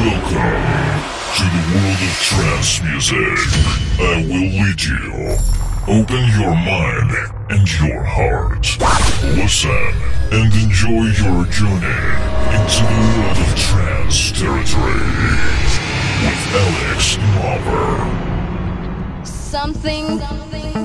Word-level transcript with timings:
Welcome 0.00 0.32
to 1.36 1.44
the 1.44 1.62
world 1.76 2.00
of 2.00 2.16
trance 2.24 2.80
music. 2.82 3.36
I 4.00 4.24
will 4.26 4.48
lead 4.48 4.80
you. 4.80 5.36
Open 5.88 6.24
your 6.40 6.56
mind 6.56 7.12
and 7.50 7.68
your 7.78 8.02
heart. 8.02 8.64
Listen 9.36 9.92
and 10.32 10.50
enjoy 10.54 11.04
your 11.20 11.44
journey 11.52 12.00
into 12.56 12.80
the 12.80 12.96
world 13.12 13.38
of 13.44 13.52
trance 13.60 14.32
territory 14.32 15.04
with 16.24 16.42
Alex 16.64 17.20
Mauber. 17.36 17.92
Something 19.26 20.06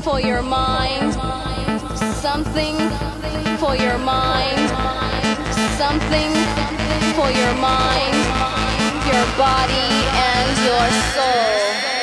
for 0.01 0.19
your 0.19 0.41
mind. 0.41 1.13
Something 2.19 2.75
for 3.59 3.77
your 3.77 3.97
mind. 3.97 4.69
Something 5.77 6.31
for 7.15 7.31
your 7.31 7.53
mind, 7.55 8.54
your 9.05 9.25
body, 9.37 9.89
and 10.13 10.57
your 10.65 10.89
soul. 11.13 11.94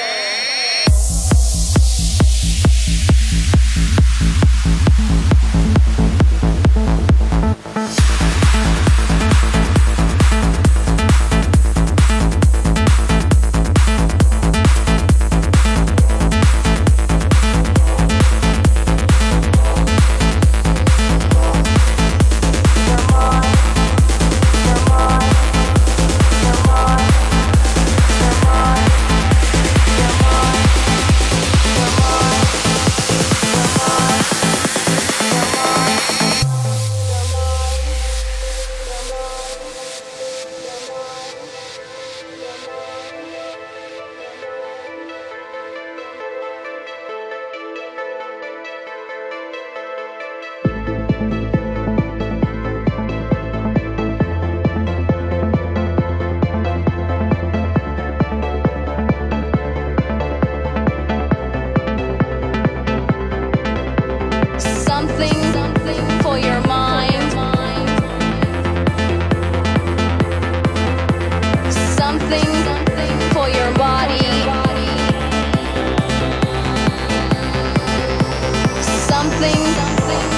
something 79.43 79.65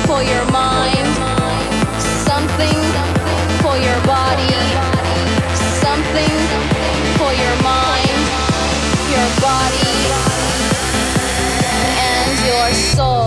for 0.07 0.23
your 0.23 0.45
mind, 0.51 1.07
something 2.25 2.81
for 3.61 3.77
your 3.77 4.01
body, 4.07 4.55
something 5.85 6.35
for 7.19 7.33
your 7.35 7.57
mind, 7.63 8.19
your 9.13 9.29
body, 9.43 9.93
and 12.01 12.47
your 12.47 12.73
soul. 12.73 13.24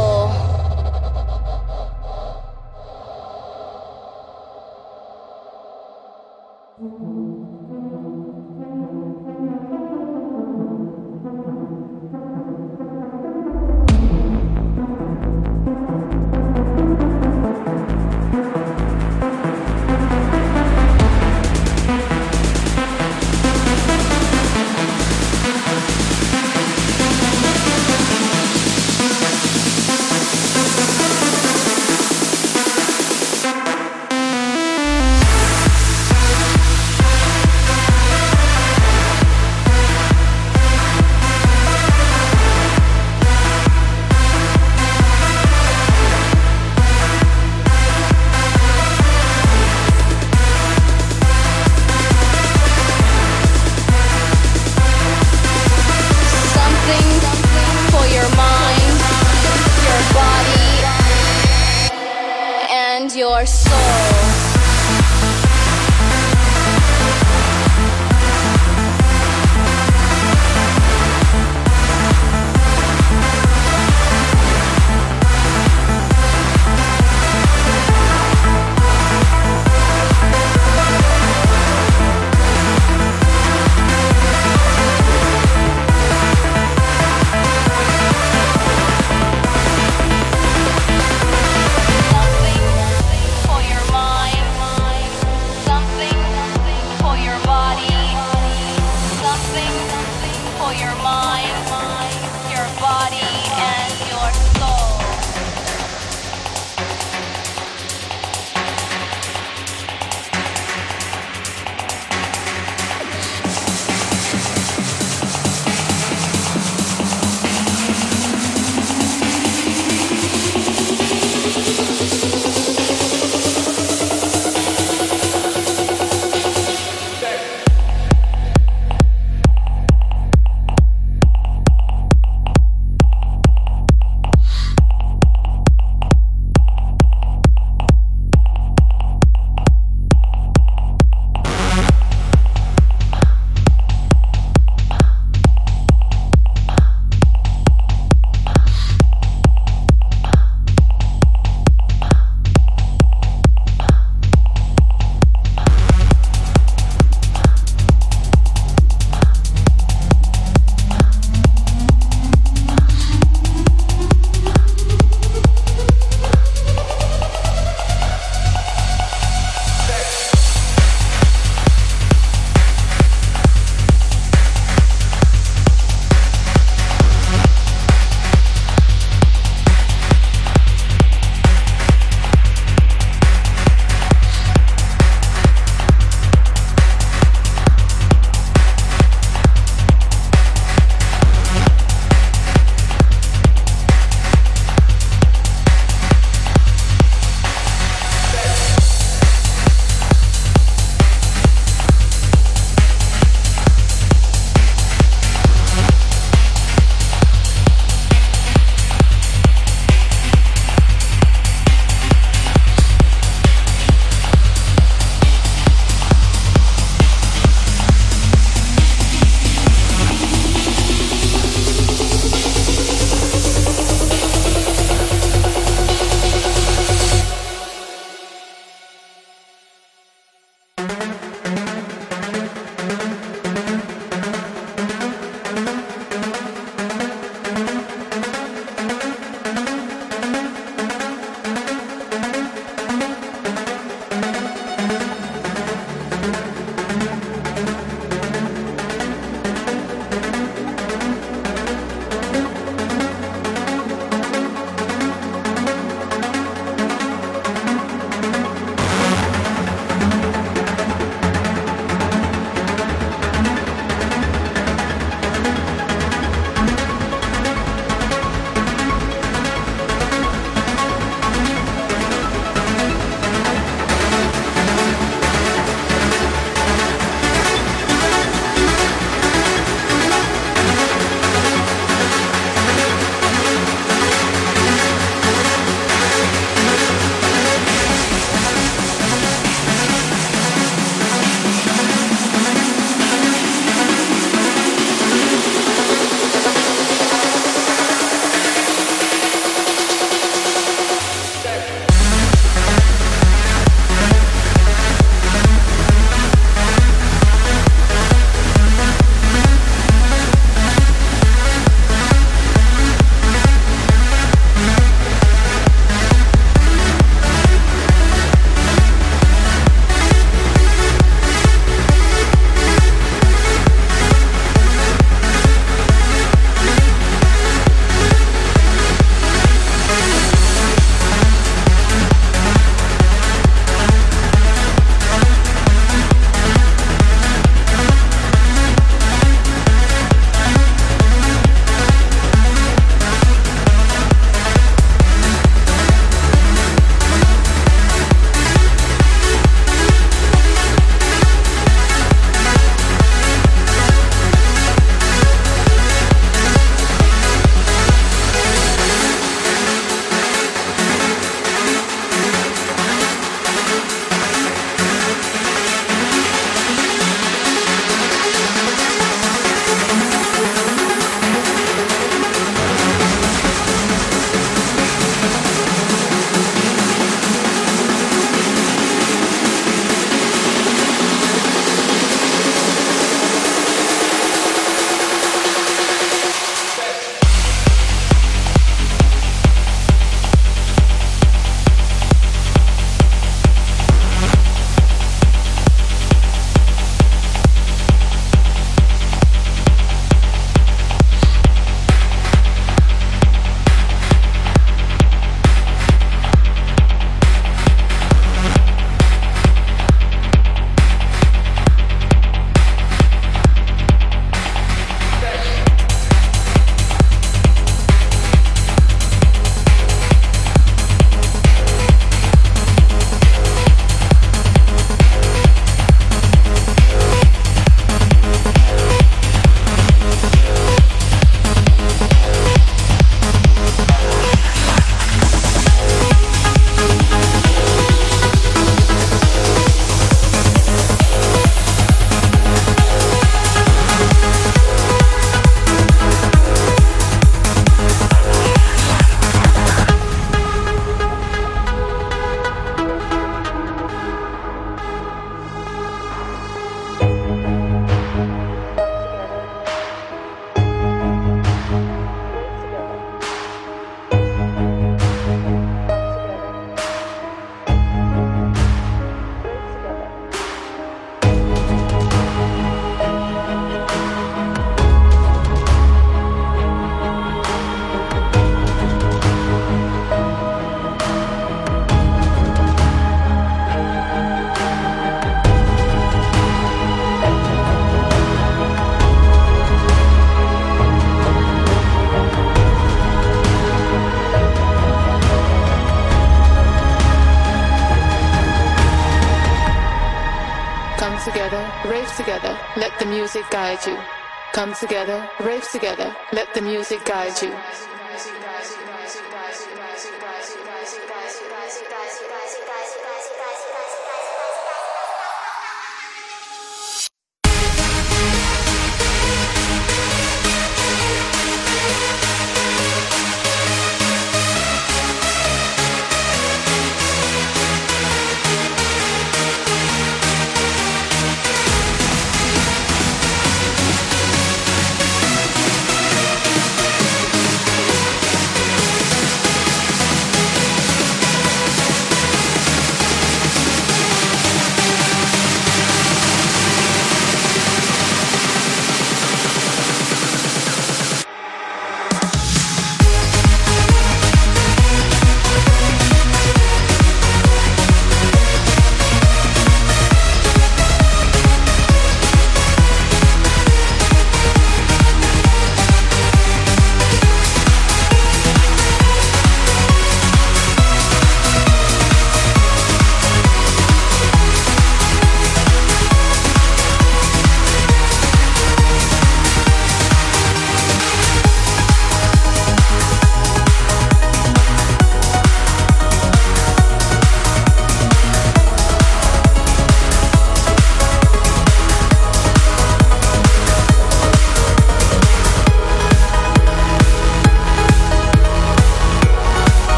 Together, 504.79 505.27
rave 505.39 505.67
together, 505.71 506.15
let 506.31 506.53
the 506.53 506.61
music 506.61 507.03
guide 507.03 507.41
you. 507.41 507.51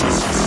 This 0.00 0.28
is 0.28 0.37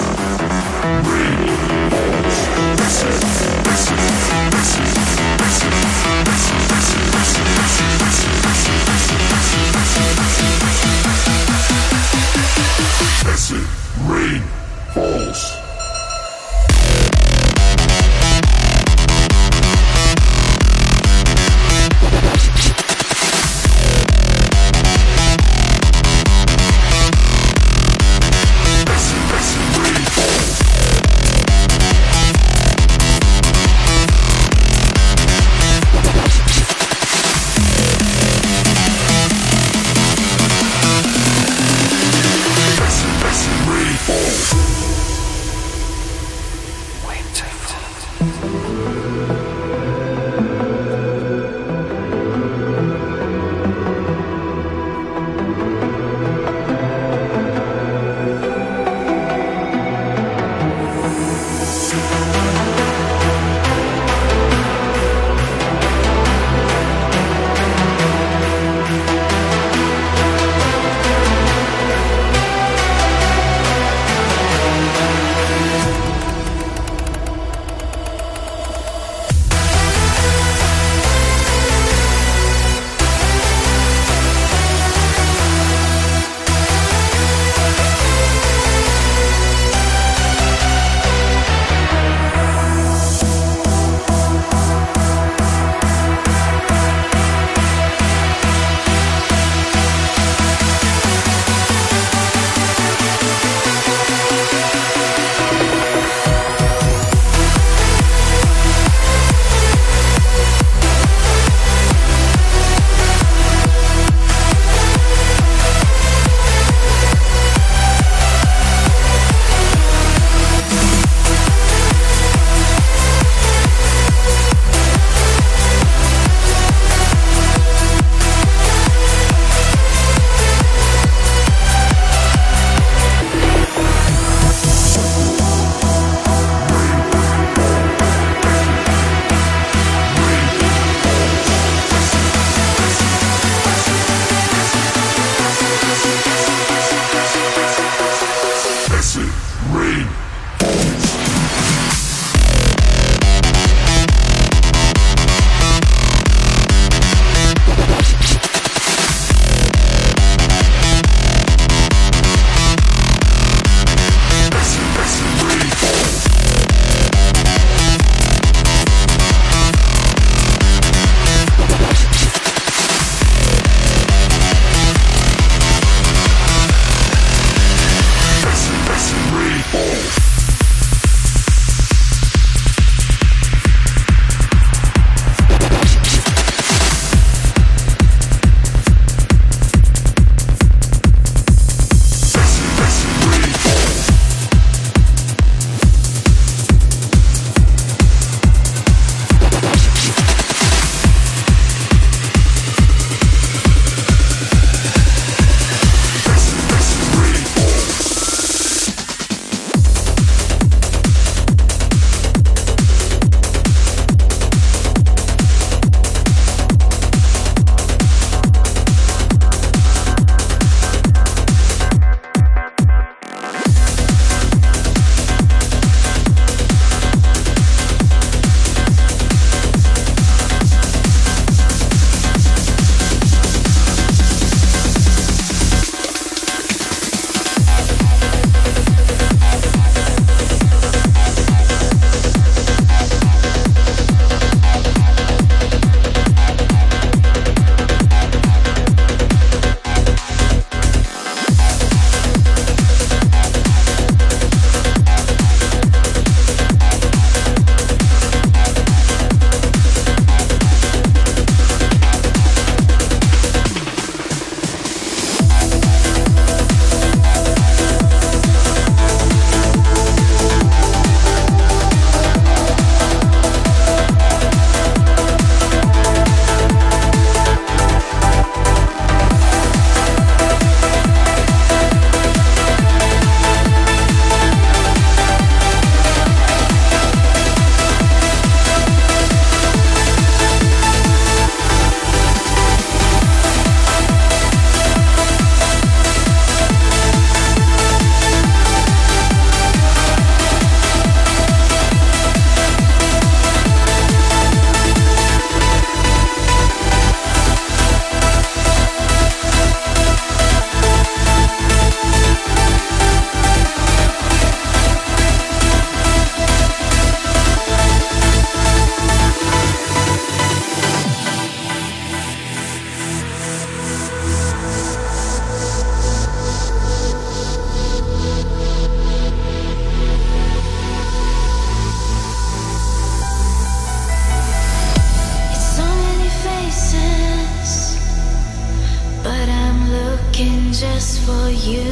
Looking 340.42 340.72
just 340.72 341.20
for 341.20 341.50
you, 341.52 341.84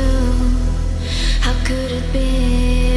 how 1.42 1.54
could 1.66 1.92
it 1.92 2.12
be? 2.12 2.89